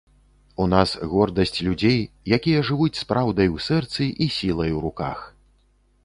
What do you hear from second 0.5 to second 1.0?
У нас